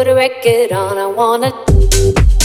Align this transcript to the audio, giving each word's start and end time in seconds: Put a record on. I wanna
Put 0.00 0.08
a 0.08 0.14
record 0.14 0.72
on. 0.72 0.96
I 0.96 1.06
wanna 1.08 2.39